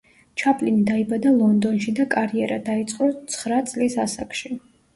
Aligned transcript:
ჩაპლინი 0.43 0.79
დაიბადა 0.87 1.33
ლონდონში 1.41 1.93
და 2.01 2.07
კარიერა 2.15 2.59
დაიწყო 2.73 3.13
ცხრა 3.35 3.63
წლის 3.71 4.03
ასაკში. 4.09 4.55